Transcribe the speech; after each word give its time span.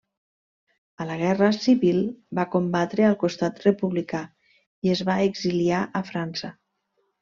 A 1.03 1.05
la 1.09 1.17
Guerra 1.19 1.49
Civil 1.57 1.99
va 2.41 2.47
combatre 2.57 3.07
al 3.11 3.19
costat 3.27 3.63
republicà 3.69 4.25
i 4.91 4.97
es 4.99 5.07
va 5.13 5.23
exiliar 5.31 5.89
a 6.01 6.07
França. 6.13 6.57